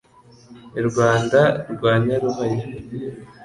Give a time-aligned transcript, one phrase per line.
[0.79, 1.41] I Rwanda
[1.73, 2.61] rwa Nyarubaya.